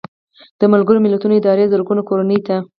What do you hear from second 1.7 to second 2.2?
زرګونو